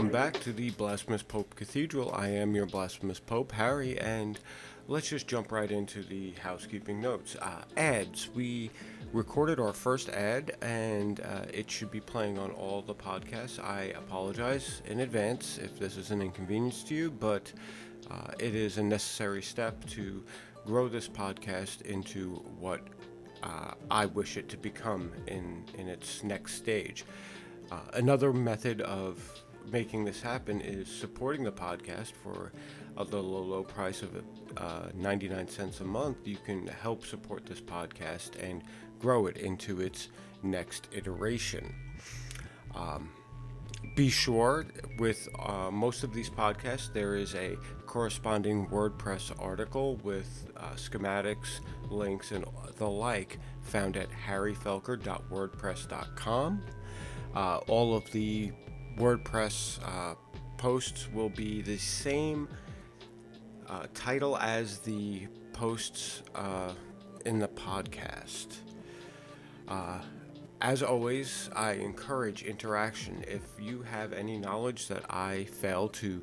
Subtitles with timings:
[0.00, 2.10] Welcome back to the Blasphemous Pope Cathedral.
[2.14, 4.40] I am your Blasphemous Pope, Harry, and
[4.88, 7.36] let's just jump right into the housekeeping notes.
[7.36, 8.30] Uh, ads.
[8.34, 8.70] We
[9.12, 13.62] recorded our first ad, and uh, it should be playing on all the podcasts.
[13.62, 17.52] I apologize in advance if this is an inconvenience to you, but
[18.10, 20.24] uh, it is a necessary step to
[20.64, 22.80] grow this podcast into what
[23.42, 27.04] uh, I wish it to become in, in its next stage.
[27.70, 32.50] Uh, another method of making this happen is supporting the podcast for
[32.96, 34.24] a little low, price of
[34.56, 36.26] uh, 99 cents a month.
[36.26, 38.64] You can help support this podcast and
[38.98, 40.08] grow it into its
[40.42, 41.72] next iteration.
[42.74, 43.10] Um,
[43.96, 44.66] be sure
[44.98, 47.56] with uh, most of these podcasts, there is a
[47.86, 52.44] corresponding WordPress article with uh, schematics, links, and
[52.76, 56.62] the like found at harryfelker.wordpress.com.
[57.34, 58.52] Uh, all of the
[58.96, 60.14] WordPress uh,
[60.56, 62.48] posts will be the same
[63.68, 66.72] uh, title as the posts uh,
[67.24, 68.58] in the podcast.
[69.68, 70.00] Uh,
[70.60, 73.24] as always, I encourage interaction.
[73.26, 76.22] If you have any knowledge that I fail to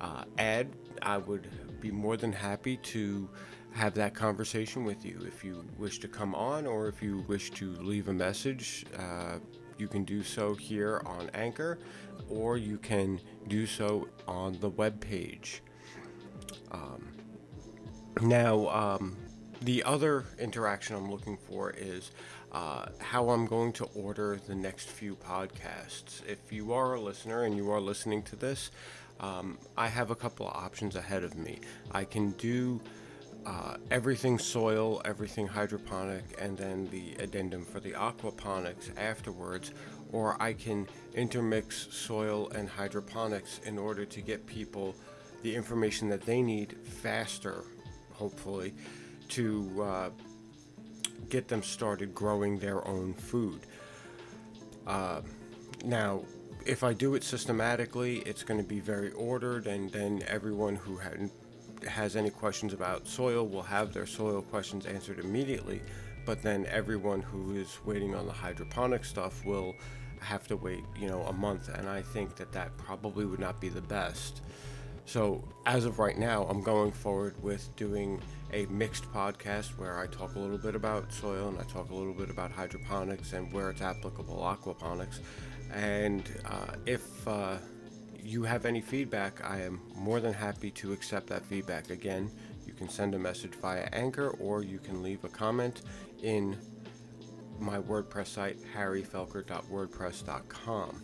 [0.00, 0.68] uh, add,
[1.02, 1.48] I would
[1.80, 3.28] be more than happy to
[3.72, 5.20] have that conversation with you.
[5.26, 9.38] If you wish to come on or if you wish to leave a message, uh,
[9.78, 11.78] you can do so here on Anchor
[12.30, 15.62] or you can do so on the web page.
[16.70, 17.08] Um,
[18.20, 19.16] now, um,
[19.62, 22.10] the other interaction I'm looking for is
[22.52, 26.24] uh, how I'm going to order the next few podcasts.
[26.26, 28.70] If you are a listener and you are listening to this,
[29.20, 31.60] um, I have a couple of options ahead of me.
[31.90, 32.80] I can do
[33.46, 39.72] uh, everything soil, everything hydroponic, and then the addendum for the aquaponics afterwards,
[40.12, 44.94] or I can intermix soil and hydroponics in order to get people
[45.42, 47.64] the information that they need faster,
[48.12, 48.74] hopefully,
[49.28, 50.10] to uh,
[51.28, 53.60] get them started growing their own food.
[54.86, 55.20] Uh,
[55.84, 56.22] now,
[56.66, 60.96] if I do it systematically, it's going to be very ordered, and then everyone who
[60.96, 61.30] had,
[61.88, 65.80] has any questions about soil will have their soil questions answered immediately.
[66.24, 69.74] But then everyone who is waiting on the hydroponic stuff will
[70.20, 73.60] have to wait, you know, a month, and I think that that probably would not
[73.60, 74.42] be the best.
[75.06, 78.20] So, as of right now, I'm going forward with doing
[78.52, 81.94] a mixed podcast where I talk a little bit about soil and I talk a
[81.94, 85.20] little bit about hydroponics and where it's applicable aquaponics.
[85.72, 87.56] And uh, if uh,
[88.28, 91.88] you have any feedback, I am more than happy to accept that feedback.
[91.88, 92.30] Again,
[92.66, 95.80] you can send a message via Anchor or you can leave a comment
[96.22, 96.58] in
[97.58, 101.02] my WordPress site, harryfelker.wordpress.com.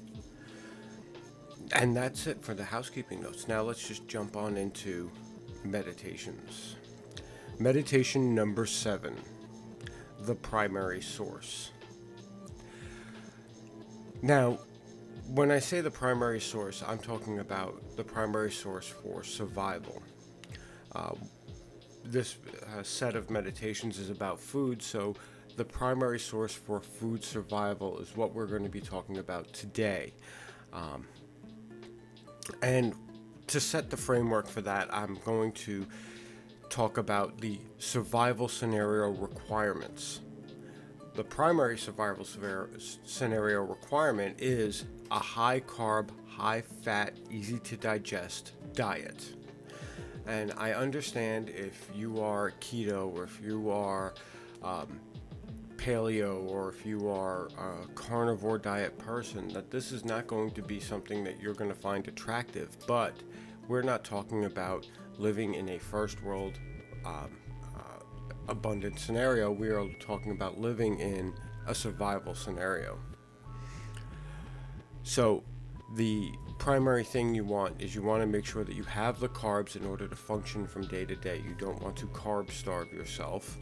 [1.73, 3.49] And that's it for the housekeeping notes.
[3.49, 5.11] Now let's just jump on into
[5.65, 6.77] meditations.
[7.59, 9.17] Meditation number seven
[10.21, 11.71] the primary source.
[14.21, 14.59] Now,
[15.29, 20.03] when I say the primary source, I'm talking about the primary source for survival.
[20.95, 21.15] Uh,
[22.05, 22.37] this
[22.77, 25.15] uh, set of meditations is about food, so
[25.57, 30.13] the primary source for food survival is what we're going to be talking about today.
[30.73, 31.07] Um,
[32.63, 32.95] and
[33.47, 35.87] to set the framework for that, I'm going to
[36.69, 40.21] talk about the survival scenario requirements.
[41.15, 42.27] The primary survival
[43.05, 49.35] scenario requirement is a high carb, high fat, easy to digest diet.
[50.27, 54.15] And I understand if you are keto or if you are
[54.65, 54.99] um,
[55.77, 60.63] paleo or if you are a carnivore diet person, that this is not going to
[60.63, 62.77] be something that you're going to find attractive.
[62.89, 63.15] But
[63.69, 64.89] we're not talking about
[65.19, 66.59] living in a first world
[67.05, 67.31] um,
[68.49, 69.51] abundant scenario.
[69.51, 71.35] We are talking about living in
[71.67, 72.99] a survival scenario.
[75.03, 75.43] So,
[75.95, 79.29] the primary thing you want is you want to make sure that you have the
[79.29, 81.43] carbs in order to function from day to day.
[81.47, 83.59] You don't want to carb starve yourself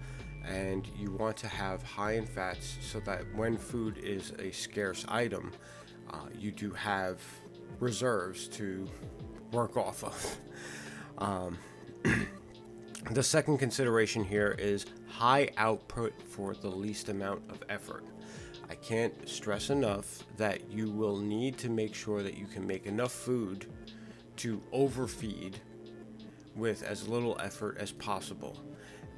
[0.47, 5.05] and you want to have high in fats so that when food is a scarce
[5.09, 5.53] item,
[6.11, 7.21] uh, you do have
[7.81, 8.89] reserves to
[9.53, 10.37] work off of.
[11.19, 11.59] Um,
[13.11, 18.05] the second consideration here is high output for the least amount of effort.
[18.71, 22.87] I can't stress enough that you will need to make sure that you can make
[22.87, 23.67] enough food
[24.37, 25.61] to overfeed
[26.57, 28.59] with as little effort as possible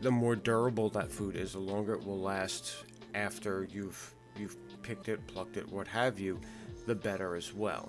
[0.01, 2.85] the more durable that food is, the longer it will last
[3.15, 6.41] after you've you've picked it, plucked it, what have you,
[6.87, 7.89] the better as well.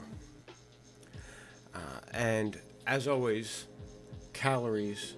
[1.74, 1.80] Uh,
[2.13, 3.68] and as always,
[4.31, 5.15] calories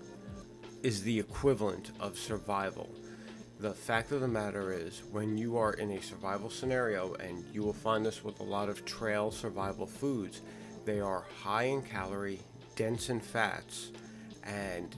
[0.83, 2.89] is the equivalent of survival.
[3.59, 7.63] The fact of the matter is, when you are in a survival scenario, and you
[7.63, 10.41] will find this with a lot of trail survival foods,
[10.85, 12.39] they are high in calorie,
[12.75, 13.91] dense in fats,
[14.43, 14.95] and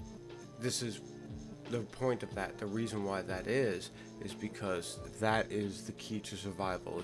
[0.59, 0.99] this is
[1.69, 2.57] the point of that.
[2.57, 3.91] The reason why that is,
[4.21, 7.03] is because that is the key to survival.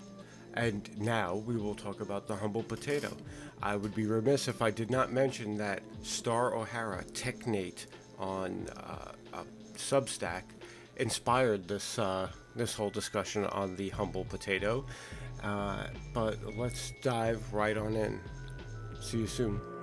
[0.56, 3.16] And now we will talk about the humble potato.
[3.62, 7.86] I would be remiss if I did not mention that Star O'Hara Technate
[8.20, 9.12] on uh,
[9.78, 10.44] Substack
[10.98, 14.86] inspired this uh, this whole discussion on the humble potato.
[15.44, 18.20] Uh, but let's dive right on in.
[19.02, 19.75] See you soon.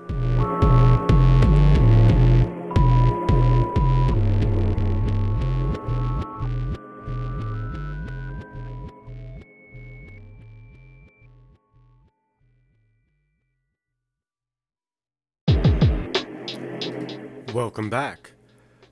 [17.73, 18.33] Welcome back.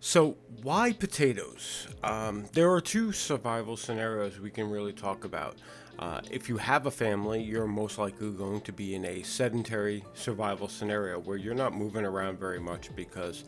[0.01, 1.87] So, why potatoes?
[2.03, 5.59] Um, there are two survival scenarios we can really talk about.
[5.99, 10.03] Uh, if you have a family, you're most likely going to be in a sedentary
[10.15, 13.45] survival scenario where you're not moving around very much because,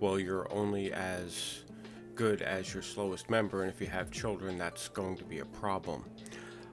[0.00, 1.62] well, you're only as
[2.16, 5.46] good as your slowest member, and if you have children, that's going to be a
[5.46, 6.04] problem.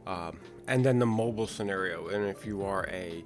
[0.08, 3.24] Um, and then the mobile scenario, and if you are a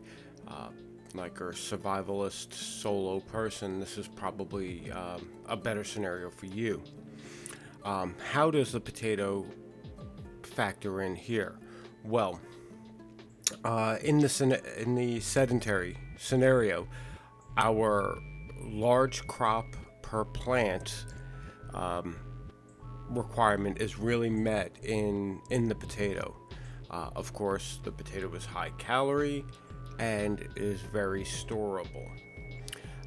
[0.50, 0.68] uh,
[1.16, 6.82] like a survivalist solo person, this is probably um, a better scenario for you.
[7.84, 9.46] Um, how does the potato
[10.44, 11.56] factor in here?
[12.04, 12.40] Well,
[13.64, 16.88] uh, in the in the sedentary scenario,
[17.58, 18.18] our
[18.62, 19.66] large crop
[20.02, 21.06] per plant
[21.74, 22.16] um,
[23.10, 26.36] requirement is really met in in the potato.
[26.90, 29.46] Uh, of course, the potato is high calorie
[30.00, 32.10] and is very storable.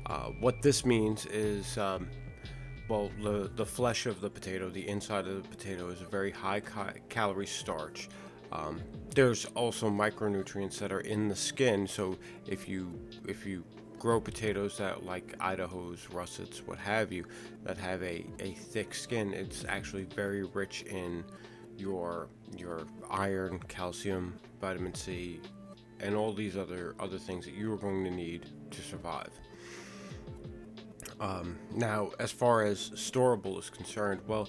[0.06, 2.08] Uh, what this means is, um,
[2.88, 6.30] well, the, the flesh of the potato, the inside of the potato, is a very
[6.30, 8.08] high ca- calorie starch.
[8.50, 8.80] Um,
[9.14, 12.90] there's also micronutrients that are in the skin, so if you
[13.26, 13.64] if you
[13.98, 17.24] grow potatoes that like Idaho's, russets, what have you,
[17.64, 21.24] that have a, a thick skin, it's actually very rich in
[21.76, 25.40] your your iron, calcium, vitamin C,
[26.00, 29.30] and all these other other things that you are going to need to survive.
[31.20, 34.48] Um, now, as far as storable is concerned, well,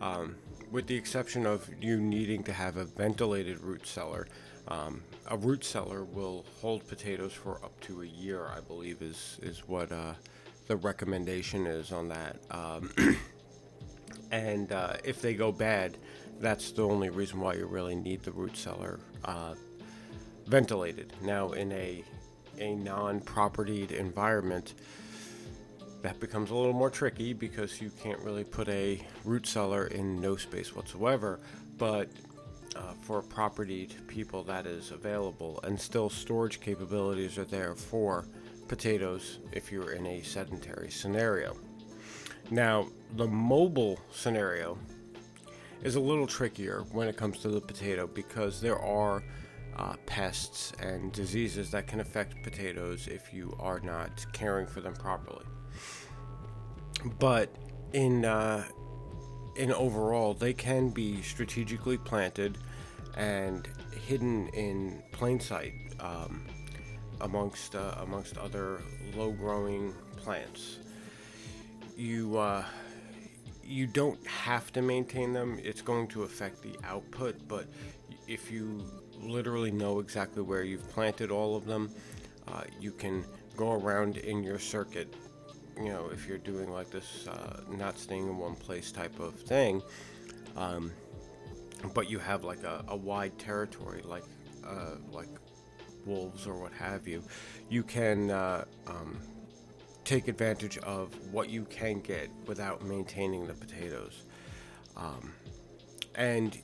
[0.00, 0.36] um,
[0.70, 4.28] with the exception of you needing to have a ventilated root cellar,
[4.68, 8.46] um, a root cellar will hold potatoes for up to a year.
[8.46, 10.14] I believe is is what uh,
[10.66, 12.36] the recommendation is on that.
[12.50, 12.90] Um,
[14.30, 15.96] and uh, if they go bad,
[16.40, 19.00] that's the only reason why you really need the root cellar.
[19.24, 19.54] Uh,
[20.50, 21.12] ventilated.
[21.22, 22.04] Now, in a
[22.58, 24.74] a non-propertied environment,
[26.02, 30.20] that becomes a little more tricky because you can't really put a root cellar in
[30.20, 31.40] no space whatsoever.
[31.78, 32.08] But
[32.76, 38.26] uh, for propertied people, that is available, and still storage capabilities are there for
[38.68, 41.56] potatoes if you're in a sedentary scenario.
[42.50, 44.76] Now, the mobile scenario
[45.82, 49.22] is a little trickier when it comes to the potato because there are
[49.80, 54.94] uh, pests and diseases that can affect potatoes if you are not caring for them
[54.94, 55.44] properly.
[57.18, 57.54] But
[57.94, 58.64] in uh,
[59.56, 62.58] in overall, they can be strategically planted
[63.16, 63.68] and
[64.06, 66.44] hidden in plain sight um,
[67.22, 68.82] amongst uh, amongst other
[69.16, 70.78] low-growing plants.
[71.96, 72.64] You uh,
[73.64, 75.58] you don't have to maintain them.
[75.62, 77.66] It's going to affect the output, but
[78.28, 78.84] if you
[79.22, 81.90] literally know exactly where you've planted all of them.
[82.48, 83.24] Uh, you can
[83.56, 85.14] go around in your circuit,
[85.76, 89.34] you know, if you're doing like this uh, not staying in one place type of
[89.34, 89.82] thing.
[90.56, 90.92] Um,
[91.94, 94.24] but you have like a, a wide territory, like
[94.66, 95.28] uh, like
[96.06, 97.22] wolves or what have you.
[97.68, 99.18] You can uh, um,
[100.04, 104.24] take advantage of what you can get without maintaining the potatoes.
[104.96, 105.32] Um,
[106.14, 106.58] and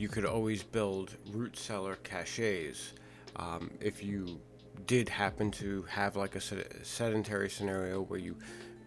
[0.00, 2.94] you could always build root cellar caches.
[3.36, 4.40] Um, if you
[4.86, 6.40] did happen to have like a
[6.82, 8.34] sedentary scenario where you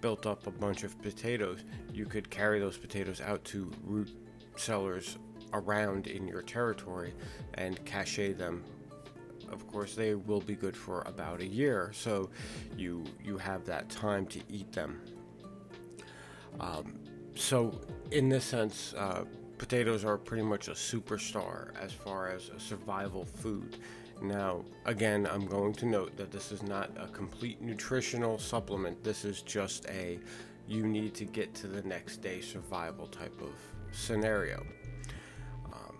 [0.01, 1.59] built up a bunch of potatoes,
[1.93, 4.09] you could carry those potatoes out to root
[4.55, 5.19] cellars
[5.53, 7.13] around in your territory
[7.53, 8.63] and cache them.
[9.51, 12.31] Of course, they will be good for about a year, so
[12.75, 14.99] you you have that time to eat them.
[16.59, 16.95] Um,
[17.35, 17.79] so,
[18.09, 19.25] in this sense, uh,
[19.63, 23.77] potatoes are pretty much a superstar as far as survival food.
[24.21, 29.01] Now, again, I'm going to note that this is not a complete nutritional supplement.
[29.05, 30.19] This is just a
[30.67, 33.53] you need to get to the next day survival type of
[33.93, 34.65] scenario.
[35.67, 35.95] Um,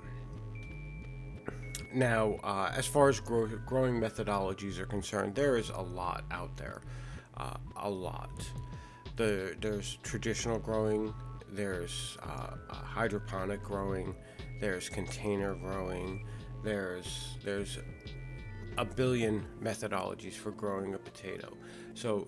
[1.94, 6.58] now, uh, as far as grow, growing methodologies are concerned, there is a lot out
[6.58, 6.82] there.
[7.38, 8.46] Uh, a lot.
[9.16, 11.14] The, there's traditional growing,
[11.56, 14.16] there's uh, hydroponic growing,
[14.60, 16.26] there's container growing,
[16.64, 17.78] there's there's
[18.78, 21.54] a billion methodologies for growing a potato.
[21.94, 22.28] So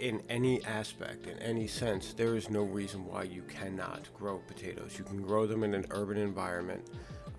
[0.00, 4.96] in any aspect, in any sense, there is no reason why you cannot grow potatoes.
[4.98, 6.90] You can grow them in an urban environment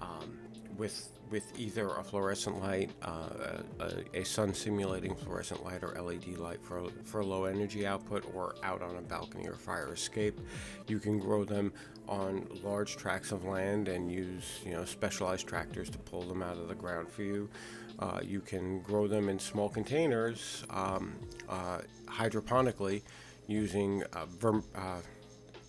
[0.02, 0.38] um,
[0.78, 6.38] with with either a fluorescent light, uh, a, a, sun simulating fluorescent light or LED
[6.38, 10.40] light for, for low energy output, or out on a balcony or fire escape.
[10.88, 11.74] You can grow them
[12.08, 16.58] on large tracts of land and use you know specialized tractors to pull them out
[16.58, 17.50] of the ground for you.
[17.98, 21.16] Uh, you can grow them in small containers um,
[21.50, 23.02] uh, hydroponically
[23.48, 24.26] using uh,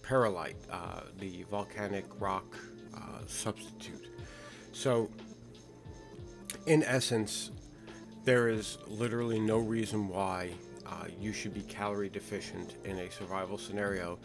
[0.02, 2.56] perlite, uh, the volcanic rock
[2.94, 4.15] uh, substitute.
[4.76, 5.09] So
[6.66, 7.50] in essence,
[8.25, 10.50] there is literally no reason why
[10.85, 14.18] uh, you should be calorie deficient in a survival scenario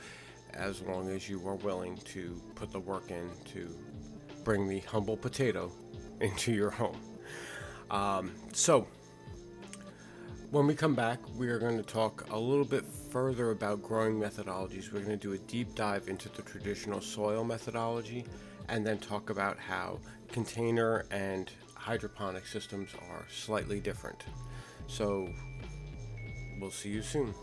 [0.53, 3.74] as long as you are willing to put the work in to
[4.43, 5.72] bring the humble potato
[6.20, 6.98] into your home.
[7.89, 8.86] Um, so,
[10.50, 14.20] when we come back, we are going to talk a little bit further about growing
[14.20, 14.91] methodologies.
[14.91, 18.25] We're going to do a deep dive into the traditional soil methodology
[18.67, 20.00] and then talk about how
[20.31, 24.23] container and hydroponic systems are slightly different.
[24.88, 25.29] So
[26.59, 27.33] we'll see you soon.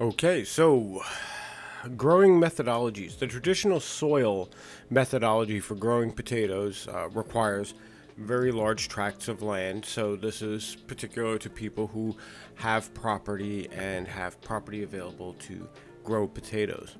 [0.00, 1.02] Okay, so
[1.96, 3.18] growing methodologies.
[3.18, 4.50] The traditional soil
[4.90, 7.74] methodology for growing potatoes uh, requires
[8.16, 9.84] very large tracts of land.
[9.84, 12.16] So this is particular to people who
[12.56, 15.68] have property and have property available to
[16.02, 16.96] grow potatoes.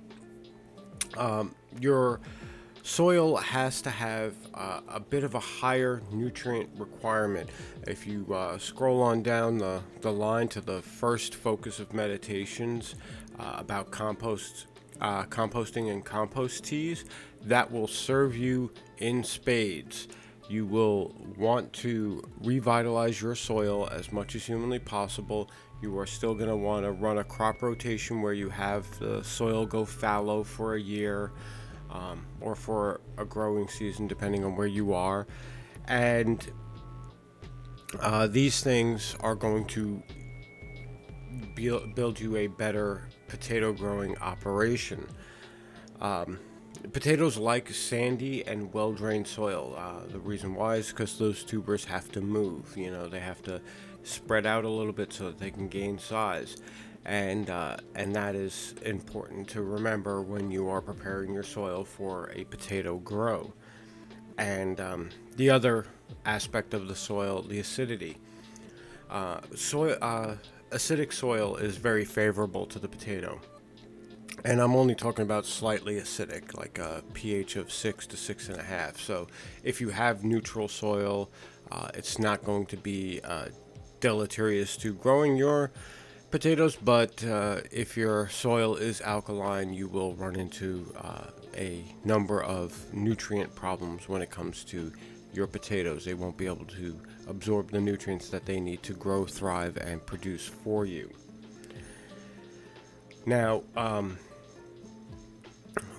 [1.17, 2.21] Um, your
[2.83, 7.51] soil has to have uh, a bit of a higher nutrient requirement.
[7.87, 12.95] If you uh, scroll on down the, the line to the first focus of meditations
[13.39, 14.67] uh, about compost,
[15.01, 17.05] uh, composting and compost teas,
[17.43, 20.09] that will serve you in spades.
[20.49, 25.51] You will want to revitalize your soil as much as humanly possible.
[25.83, 29.23] You are still going to want to run a crop rotation where you have the
[29.23, 31.33] soil go fallow for a year
[31.91, 35.27] um, or for a growing season, depending on where you are.
[35.87, 36.51] And
[38.01, 40.03] uh, these things are going to
[41.95, 45.07] build you a better potato growing operation.
[46.01, 46.39] Um,
[46.93, 49.75] potatoes like sandy and well drained soil.
[49.77, 52.77] Uh, the reason why is because those tubers have to move.
[52.77, 53.61] You know, they have to
[54.03, 56.57] spread out a little bit so that they can gain size
[57.09, 62.31] and uh, and that is important to remember when you are preparing your soil for
[62.35, 63.53] a potato grow.
[64.37, 65.87] And um, the other
[66.27, 68.19] aspect of the soil, the acidity.
[69.11, 70.35] Uh, soil, uh,
[70.71, 73.41] acidic soil is very favorable to the potato.
[74.45, 78.59] And I'm only talking about slightly acidic, like a pH of six to six and
[78.59, 79.01] a half.
[79.01, 79.27] So
[79.65, 81.29] if you have neutral soil,
[81.73, 83.47] uh, it's not going to be uh,
[84.01, 85.73] deleterious to growing your
[86.31, 91.25] potatoes, but uh, if your soil is alkaline, you will run into uh,
[91.57, 94.93] a number of nutrient problems when it comes to
[95.33, 96.05] your potatoes.
[96.05, 100.05] They won't be able to absorb the nutrients that they need to grow, thrive, and
[100.05, 101.11] produce for you.
[103.27, 104.19] Now, um,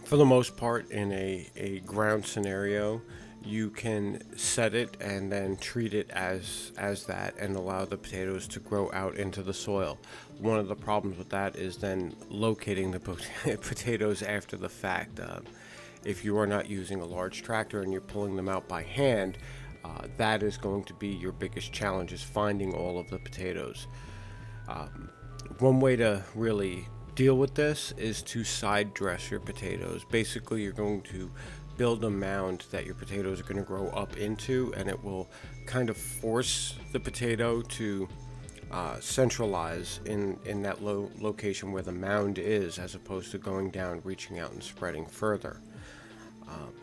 [0.06, 3.02] for the most part, in a, a ground scenario,
[3.44, 8.48] you can set it and then treat it as as that and allow the potatoes
[8.48, 9.98] to grow out into the soil.
[10.40, 13.00] One of the problems with that is then locating the
[13.62, 15.20] potatoes after the fact.
[15.20, 15.40] Uh,
[16.04, 19.38] if you are not using a large tractor and you're pulling them out by hand,
[19.84, 23.88] uh, that is going to be your biggest challenge is finding all of the potatoes.
[24.68, 25.10] Um,
[25.60, 30.06] one way to really deal with this is to side dress your potatoes.
[30.10, 31.32] Basically, you're going to
[31.78, 35.30] build a mound that your potatoes are going to grow up into, and it will
[35.66, 38.08] kind of force the potato to
[38.72, 43.72] uh, centralize in, in that low location where the mound is, as opposed to going
[43.72, 45.62] down, reaching out, and spreading further.
[46.48, 46.74] Um,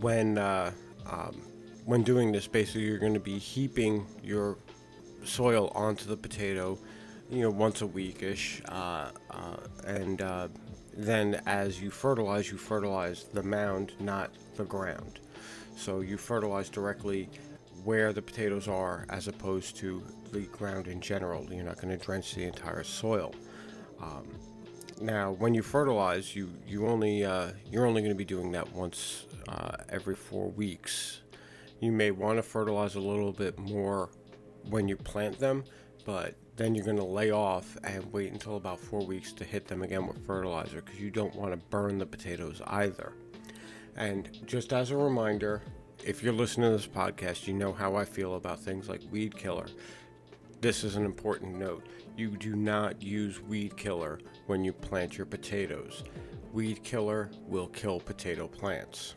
[0.00, 0.72] when uh,
[1.06, 1.40] um,
[1.88, 4.58] when doing this, basically you're going to be heaping your
[5.24, 6.78] soil onto the potato,
[7.30, 10.48] you know, once a weekish, uh, uh, and uh,
[10.94, 15.20] then as you fertilize, you fertilize the mound, not the ground.
[15.78, 17.30] So you fertilize directly
[17.84, 21.50] where the potatoes are, as opposed to the ground in general.
[21.50, 23.34] You're not going to drench the entire soil.
[23.98, 24.26] Um,
[25.00, 28.70] now, when you fertilize, you you only uh, you're only going to be doing that
[28.74, 31.20] once uh, every four weeks.
[31.80, 34.10] You may want to fertilize a little bit more
[34.68, 35.64] when you plant them,
[36.04, 39.68] but then you're going to lay off and wait until about four weeks to hit
[39.68, 43.12] them again with fertilizer because you don't want to burn the potatoes either.
[43.96, 45.62] And just as a reminder,
[46.04, 49.36] if you're listening to this podcast, you know how I feel about things like weed
[49.36, 49.66] killer.
[50.60, 51.86] This is an important note.
[52.16, 56.02] You do not use weed killer when you plant your potatoes.
[56.52, 59.14] Weed killer will kill potato plants.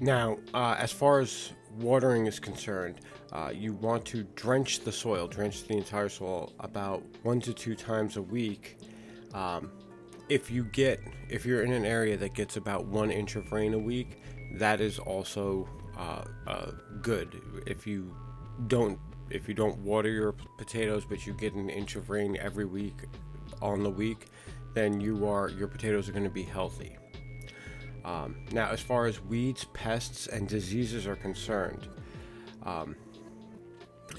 [0.00, 3.00] Now, uh, as far as watering is concerned,
[3.32, 7.74] uh, you want to drench the soil, drench the entire soil about one to two
[7.74, 8.78] times a week.
[9.32, 9.70] Um,
[10.28, 11.00] if you get,
[11.30, 14.20] if you're in an area that gets about one inch of rain a week,
[14.54, 17.40] that is also uh, uh, good.
[17.66, 18.14] If you
[18.66, 18.98] don't,
[19.30, 23.04] if you don't water your potatoes, but you get an inch of rain every week
[23.62, 24.26] on the week,
[24.74, 26.96] then you are your potatoes are going to be healthy.
[28.06, 31.88] Um, now, as far as weeds, pests, and diseases are concerned,
[32.62, 32.94] um,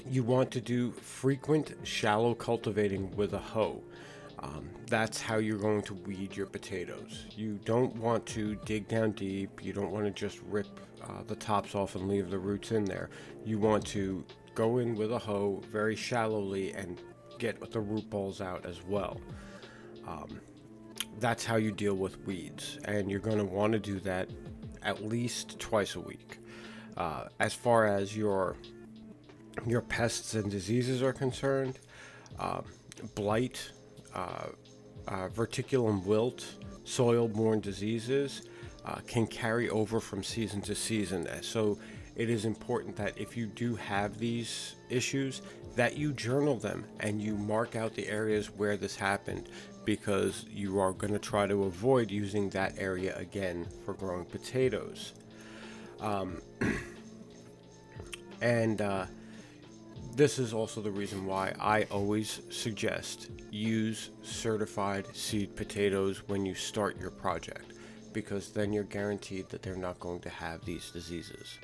[0.06, 3.82] you want to do frequent shallow cultivating with a hoe.
[4.40, 7.26] Um, that's how you're going to weed your potatoes.
[7.34, 9.64] You don't want to dig down deep.
[9.64, 10.68] You don't want to just rip
[11.02, 13.08] uh, the tops off and leave the roots in there.
[13.44, 14.22] You want to
[14.54, 17.00] go in with a hoe very shallowly and
[17.38, 19.18] get the root balls out as well.
[20.06, 20.40] Um,
[21.20, 24.28] that's how you deal with weeds, and you're going to want to do that
[24.82, 26.38] at least twice a week.
[26.96, 28.56] Uh, as far as your
[29.66, 31.78] your pests and diseases are concerned,
[32.38, 32.60] uh,
[33.14, 33.70] blight,
[34.14, 34.46] uh,
[35.08, 36.46] uh, verticillium wilt,
[36.84, 38.42] soil-borne diseases
[38.84, 41.28] uh, can carry over from season to season.
[41.42, 41.78] So
[42.14, 45.42] it is important that if you do have these issues,
[45.74, 49.48] that you journal them and you mark out the areas where this happened
[49.88, 55.14] because you are going to try to avoid using that area again for growing potatoes.
[55.98, 56.42] Um,
[58.42, 59.06] and uh,
[60.14, 66.54] this is also the reason why I always suggest use certified seed potatoes when you
[66.54, 67.72] start your project
[68.12, 71.58] because then you're guaranteed that they're not going to have these diseases.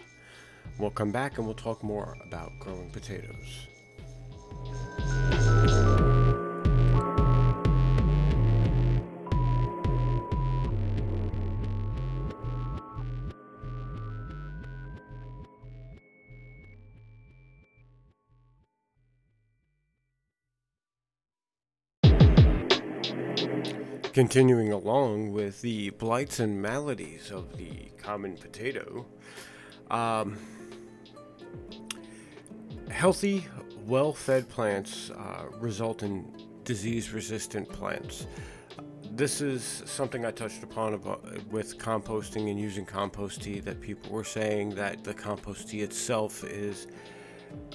[0.78, 3.66] We'll come back and we'll talk more about growing potatoes.
[24.14, 29.04] Continuing along with the blights and maladies of the common potato,
[29.90, 30.38] um,
[32.88, 33.44] healthy,
[33.88, 38.28] well fed plants uh, result in disease resistant plants.
[39.10, 44.12] This is something I touched upon about, with composting and using compost tea that people
[44.12, 46.86] were saying that the compost tea itself is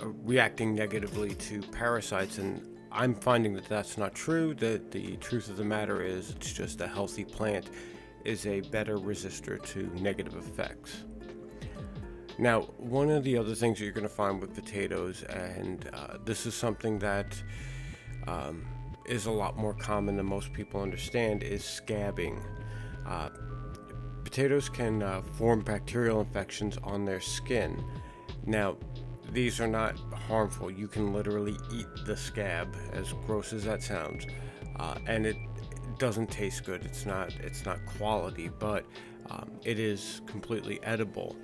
[0.02, 4.54] uh, reacting negatively to parasites and I'm finding that that's not true.
[4.56, 7.70] That the truth of the matter is, it's just a healthy plant
[8.26, 11.04] is a better resistor to negative effects.
[12.38, 16.18] Now, one of the other things that you're going to find with potatoes, and uh,
[16.24, 17.42] this is something that
[18.28, 18.66] um,
[19.06, 22.42] is a lot more common than most people understand, is scabbing.
[23.06, 23.30] Uh,
[24.24, 27.84] potatoes can uh, form bacterial infections on their skin.
[28.46, 28.78] Now,
[29.32, 30.72] these are not harmful.
[30.72, 34.26] You can literally eat the scab, as gross as that sounds,
[34.78, 35.38] uh, and it
[35.98, 36.86] doesn't taste good.
[36.86, 38.86] It's not it's not quality, but
[39.30, 41.36] um, it is completely edible.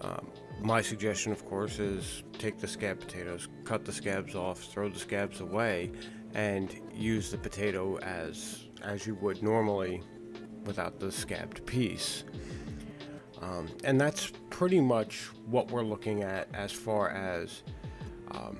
[0.00, 4.88] Um, my suggestion, of course, is take the scab potatoes, cut the scabs off, throw
[4.88, 5.90] the scabs away,
[6.34, 10.02] and use the potato as as you would normally
[10.64, 12.24] without the scabbed piece.
[13.40, 17.62] Um, and that's pretty much what we're looking at as far as
[18.30, 18.58] um,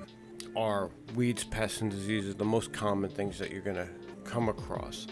[0.55, 3.89] our weeds, pests, and diseases, the most common things that you're going to
[4.23, 5.07] come across.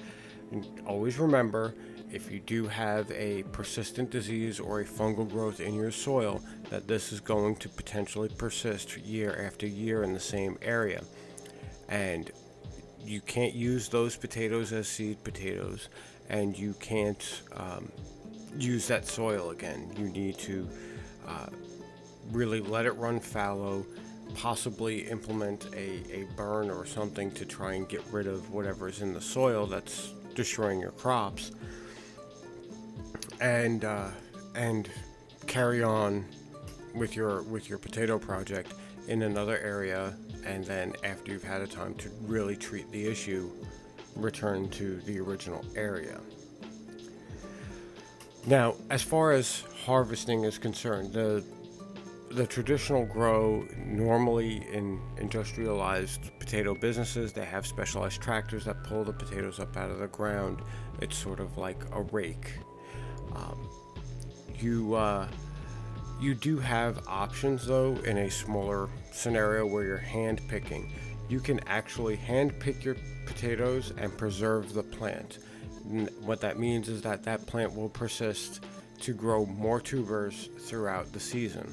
[0.51, 1.73] And always remember
[2.11, 6.87] if you do have a persistent disease or a fungal growth in your soil, that
[6.87, 11.03] this is going to potentially persist year after year in the same area.
[11.89, 12.31] And
[13.03, 15.89] you can't use those potatoes as seed potatoes,
[16.29, 17.91] and you can't um,
[18.57, 19.91] use that soil again.
[19.97, 20.67] You need to
[21.27, 21.47] uh,
[22.31, 23.85] really let it run fallow,
[24.35, 29.01] possibly implement a, a burn or something to try and get rid of whatever is
[29.01, 31.51] in the soil that's destroying your crops,
[33.41, 34.09] and uh,
[34.55, 34.89] and
[35.47, 36.25] carry on
[36.95, 38.73] with your with your potato project
[39.07, 43.49] in another area, and then after you've had a time to really treat the issue,
[44.15, 46.19] return to the original area.
[48.45, 51.43] Now, as far as harvesting is concerned, the
[52.31, 59.13] the traditional grow normally in industrialized potato businesses they have specialized tractors that pull the
[59.13, 60.59] potatoes up out of the ground.
[60.99, 62.53] It's sort of like a rake.
[63.35, 63.69] Um,
[64.59, 65.27] you uh,
[66.19, 70.91] you do have options though in a smaller scenario where you're hand picking
[71.29, 75.39] you can actually hand pick your potatoes and preserve the plant
[76.21, 78.63] what that means is that that plant will persist
[78.99, 81.69] to grow more tubers throughout the season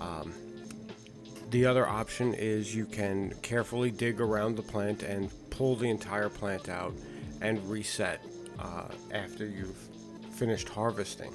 [0.00, 0.32] um,
[1.50, 6.28] the other option is you can carefully dig around the plant and pull the entire
[6.28, 6.92] plant out
[7.40, 8.22] and reset
[8.58, 9.76] uh, after you've
[10.32, 11.32] finished harvesting.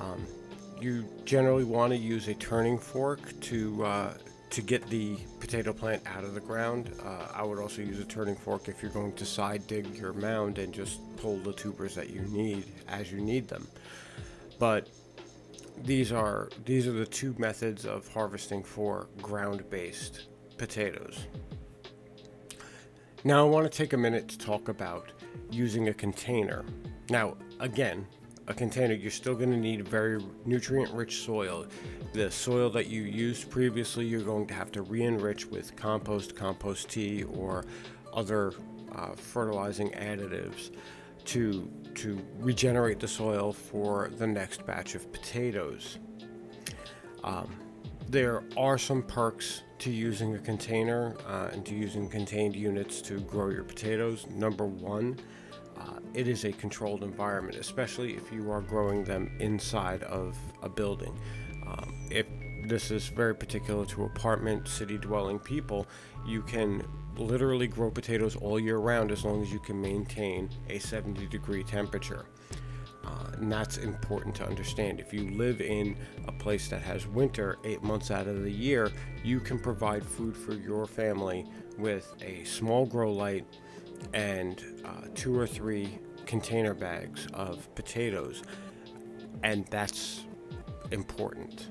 [0.00, 0.26] Um,
[0.80, 4.14] you generally want to use a turning fork to uh,
[4.50, 6.92] to get the potato plant out of the ground.
[7.04, 10.12] Uh, I would also use a turning fork if you're going to side dig your
[10.12, 13.66] mound and just pull the tubers that you need as you need them.
[14.58, 14.88] But
[15.84, 21.26] these are these are the two methods of harvesting for ground-based potatoes.
[23.24, 25.12] Now I want to take a minute to talk about
[25.50, 26.64] using a container.
[27.10, 28.06] Now, again,
[28.48, 31.66] a container, you're still going to need very nutrient rich soil.
[32.14, 36.34] The soil that you used previously, you're going to have to re enrich with compost,
[36.34, 37.64] compost tea, or
[38.14, 38.54] other
[38.94, 40.70] uh, fertilizing additives
[41.26, 45.98] to to regenerate the soil for the next batch of potatoes.
[47.22, 47.54] Um,
[48.08, 53.20] there are some perks to using a container uh, and to using contained units to
[53.20, 54.26] grow your potatoes.
[54.30, 55.18] Number one,
[55.78, 60.68] uh, it is a controlled environment, especially if you are growing them inside of a
[60.68, 61.18] building.
[61.66, 62.26] Um, if
[62.64, 65.86] this is very particular to apartment, city dwelling people,
[66.26, 66.84] you can
[67.16, 71.64] literally grow potatoes all year round as long as you can maintain a 70 degree
[71.64, 72.26] temperature.
[73.04, 75.00] Uh, and that's important to understand.
[75.00, 78.90] If you live in a place that has winter eight months out of the year,
[79.24, 81.46] you can provide food for your family
[81.78, 83.46] with a small grow light
[84.12, 88.42] and uh, two or three container bags of potatoes,
[89.42, 90.24] and that's
[90.90, 91.70] important.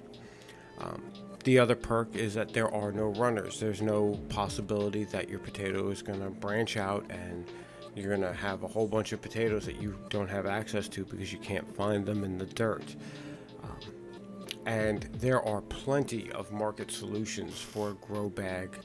[0.79, 1.01] Um,
[1.43, 3.59] the other perk is that there are no runners.
[3.59, 7.45] There's no possibility that your potato is going to branch out and
[7.95, 11.05] you're going to have a whole bunch of potatoes that you don't have access to
[11.05, 12.95] because you can't find them in the dirt.
[13.63, 13.79] Um,
[14.65, 18.77] and there are plenty of market solutions for grow bag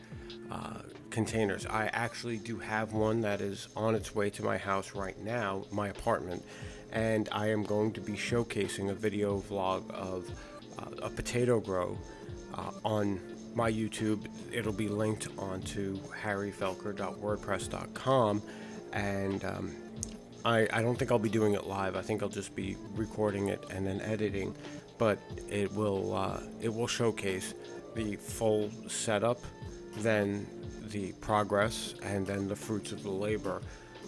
[0.50, 1.64] uh, containers.
[1.66, 5.64] I actually do have one that is on its way to my house right now,
[5.70, 6.42] my apartment,
[6.90, 10.29] and I am going to be showcasing a video vlog of
[10.79, 11.98] uh, a potato grow
[12.55, 13.20] uh, on
[13.55, 14.27] my YouTube.
[14.51, 18.42] It'll be linked onto harryfelker.wordpress.com,
[18.92, 19.70] and um,
[20.44, 21.94] I, I don't think I'll be doing it live.
[21.94, 24.55] I think I'll just be recording it and then editing,
[24.98, 27.55] but it will uh, it will showcase
[27.94, 29.38] the full setup,
[29.98, 30.46] then
[30.92, 33.62] the progress, and then the fruits of the labor.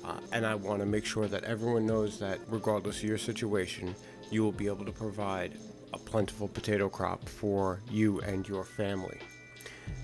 [0.05, 3.95] Uh, and I want to make sure that everyone knows that regardless of your situation,
[4.31, 5.57] you will be able to provide
[5.93, 9.19] a plentiful potato crop for you and your family.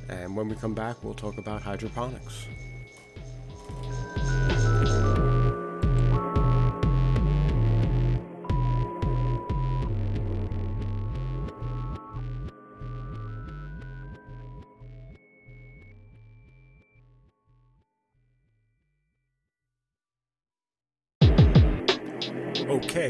[0.09, 2.47] And when we come back, we'll talk about hydroponics.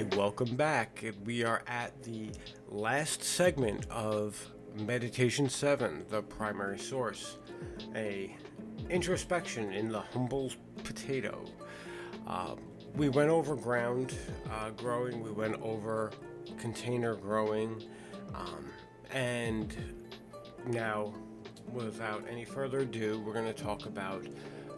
[0.03, 1.05] Welcome back.
[1.25, 2.31] We are at the
[2.69, 7.37] last segment of Meditation 7, the primary source,
[7.95, 8.35] a
[8.89, 10.53] introspection in the humble
[10.85, 11.45] potato.
[12.27, 12.55] Uh,
[12.95, 14.17] we went over ground
[14.51, 16.13] uh, growing, we went over
[16.59, 17.83] container growing,
[18.35, 18.65] um,
[19.13, 19.77] and
[20.67, 21.13] now,
[21.73, 24.25] without any further ado, we're going to talk about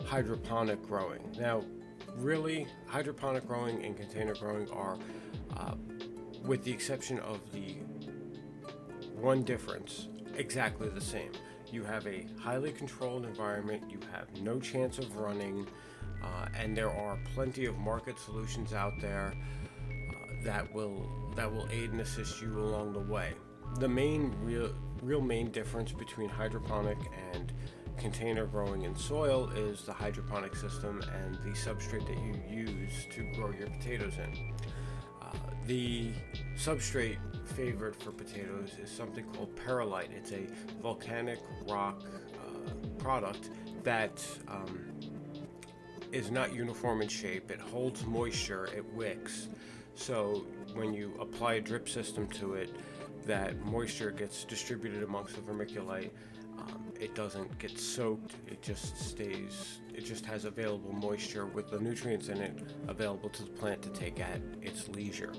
[0.05, 1.21] hydroponic growing.
[1.39, 1.63] Now,
[2.17, 4.99] really, hydroponic growing and container growing are,
[5.57, 5.75] uh,
[6.45, 7.77] with the exception of the
[9.21, 11.31] one difference, exactly the same.
[11.71, 15.67] You have a highly controlled environment, you have no chance of running,
[16.23, 19.35] uh, and there are plenty of market solutions out there.
[19.89, 23.33] Uh, that will that will aid and assist you along the way.
[23.79, 26.99] The main real real main difference between hydroponic
[27.33, 27.53] and
[27.99, 33.23] container growing in soil is the hydroponic system and the substrate that you use to
[33.35, 34.53] grow your potatoes in.
[35.21, 35.35] Uh,
[35.67, 36.11] the
[36.57, 40.11] substrate favored for potatoes is something called perlite.
[40.17, 40.47] It's a
[40.81, 42.03] volcanic rock
[42.35, 43.51] uh, product
[43.83, 44.81] that um,
[46.13, 47.51] is not uniform in shape.
[47.51, 49.49] It holds moisture, it wicks.
[49.95, 52.75] So when you apply a drip system to it,
[53.27, 56.11] that moisture gets distributed amongst the vermiculite.
[56.59, 61.81] Um, it doesn't get soaked, it just stays, it just has available moisture with the
[61.81, 65.33] nutrients in it available to the plant to take at its leisure.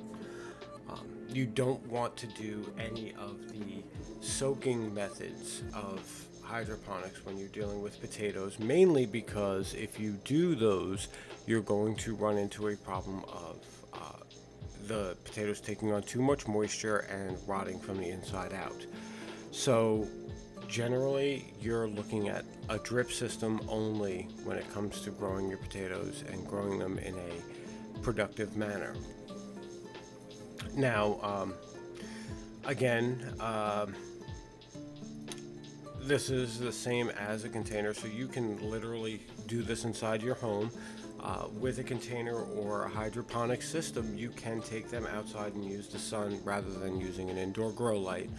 [0.90, 3.82] Um, you don't want to do any of the
[4.20, 6.02] soaking methods of
[6.42, 11.08] hydroponics when you're dealing with potatoes, mainly because if you do those,
[11.48, 13.56] you're going to run into a problem of
[13.94, 14.24] uh,
[14.88, 18.86] the potatoes taking on too much moisture and rotting from the inside out.
[19.52, 20.08] So,
[20.74, 26.24] generally, you're looking at a drip system only when it comes to growing your potatoes
[26.32, 28.96] and growing them in a productive manner.
[30.76, 31.54] Now, um,
[32.66, 33.94] again, um,
[36.02, 40.36] this is the same as a container, so you can literally do this inside your
[40.36, 40.72] home.
[41.20, 45.88] Uh, with a container or a hydroponic system, you can take them outside and use
[45.88, 48.32] the sun rather than using an indoor grow light.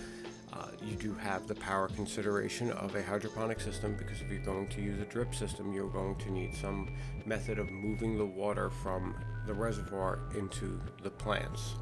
[0.52, 4.68] Uh, you do have the power consideration of a hydroponic system because if you're going
[4.68, 6.88] to use a drip system, you're going to need some
[7.26, 9.14] method of moving the water from
[9.46, 11.74] the reservoir into the plants.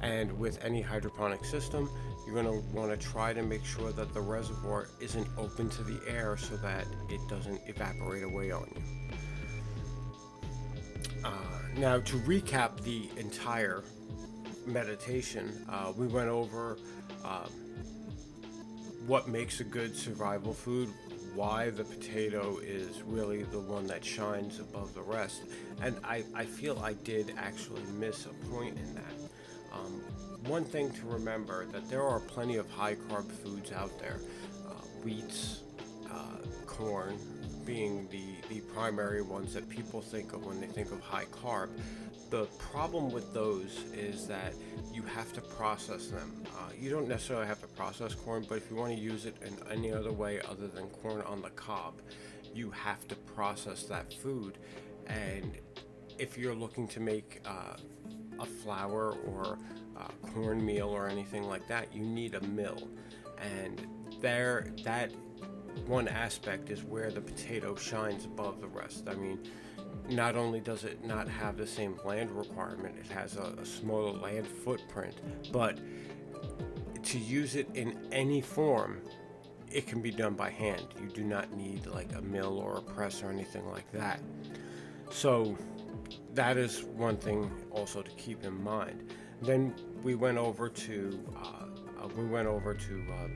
[0.00, 1.90] And with any hydroponic system,
[2.24, 5.82] you're going to want to try to make sure that the reservoir isn't open to
[5.82, 8.82] the air so that it doesn't evaporate away on you.
[11.24, 11.30] Uh,
[11.76, 13.82] now, to recap the entire
[14.66, 16.78] meditation, uh, we went over
[17.24, 17.50] um,
[19.08, 20.90] what makes a good survival food,
[21.34, 25.44] why the potato is really the one that shines above the rest.
[25.82, 29.14] And I, I feel I did actually miss a point in that.
[29.72, 30.02] Um,
[30.46, 34.20] one thing to remember that there are plenty of high carb foods out there,
[34.68, 35.62] uh, wheats,
[36.12, 37.18] uh, corn
[37.64, 41.70] being the, the primary ones that people think of when they think of high carb.
[42.28, 44.52] The problem with those is that
[44.98, 46.42] you have to process them.
[46.56, 49.36] Uh, you don't necessarily have to process corn, but if you want to use it
[49.46, 51.94] in any other way other than corn on the cob,
[52.52, 54.58] you have to process that food.
[55.06, 55.56] And
[56.18, 57.76] if you're looking to make uh,
[58.40, 59.56] a flour or
[59.96, 62.88] uh, cornmeal or anything like that, you need a mill.
[63.40, 63.86] And
[64.20, 65.12] there, that
[65.86, 69.08] one aspect is where the potato shines above the rest.
[69.08, 69.38] I mean,
[70.08, 74.12] not only does it not have the same land requirement, it has a, a smaller
[74.12, 75.14] land footprint,
[75.52, 75.78] but
[77.02, 79.00] to use it in any form,
[79.70, 80.86] it can be done by hand.
[81.00, 84.20] You do not need like a mill or a press or anything like that.
[85.10, 85.56] So
[86.34, 89.12] that is one thing also to keep in mind.
[89.42, 91.64] Then we went over to uh,
[92.02, 93.28] uh, we went over to uh,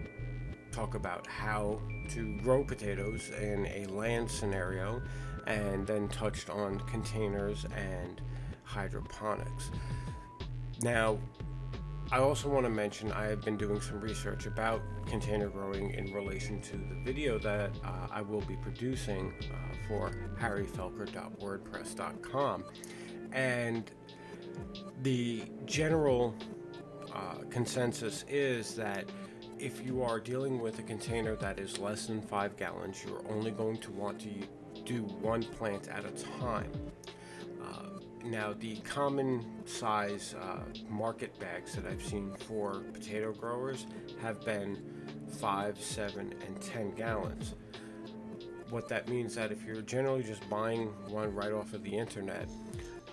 [0.70, 5.02] talk about how to grow potatoes in a land scenario,
[5.46, 8.20] and then touched on containers and
[8.64, 9.70] hydroponics.
[10.82, 11.18] Now,
[12.10, 16.12] I also want to mention I have been doing some research about container growing in
[16.12, 19.54] relation to the video that uh, I will be producing uh,
[19.88, 22.64] for harryfelker.wordpress.com.
[23.32, 23.90] And
[25.02, 26.34] the general
[27.14, 29.06] uh, consensus is that
[29.58, 33.52] if you are dealing with a container that is less than five gallons, you're only
[33.52, 34.28] going to want to
[34.84, 36.70] do one plant at a time.
[37.62, 43.86] Uh, now, the common size uh, market bags that I've seen for potato growers
[44.20, 44.78] have been
[45.40, 47.54] five, seven, and 10 gallons.
[48.70, 51.94] What that means is that if you're generally just buying one right off of the
[51.94, 52.48] internet,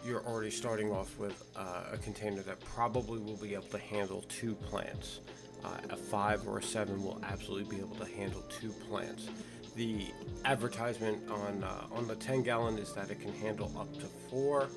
[0.05, 4.23] you're already starting off with uh, a container that probably will be able to handle
[4.29, 5.19] two plants.
[5.63, 9.27] Uh, a five or a seven will absolutely be able to handle two plants.
[9.75, 10.07] The
[10.45, 14.69] advertisement on uh, on the 10 gallon is that it can handle up to four.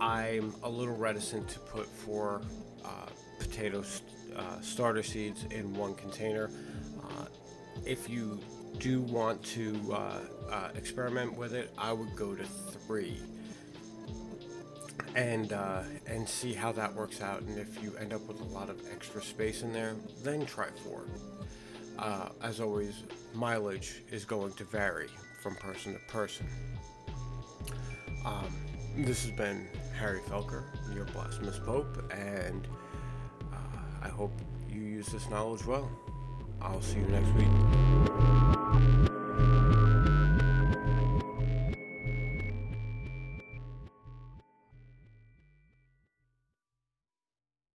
[0.00, 2.42] I'm a little reticent to put four
[2.84, 3.06] uh,
[3.38, 6.50] potato st- uh, starter seeds in one container.
[7.02, 7.26] Uh,
[7.84, 8.38] if you
[8.78, 13.16] do want to uh, experiment with it, I would go to three
[15.14, 17.42] and uh, and see how that works out.
[17.42, 20.68] And if you end up with a lot of extra space in there, then try
[20.84, 21.04] four.
[21.98, 23.04] Uh, as always,
[23.34, 25.08] mileage is going to vary
[25.40, 26.46] from person to person.
[28.24, 28.54] Um,
[28.96, 29.66] this has been
[29.98, 32.66] Harry Felker, your blasphemous pope, and
[33.52, 33.56] uh,
[34.02, 34.32] I hope
[34.68, 35.90] you use this knowledge well.
[36.60, 39.12] I'll see you next week.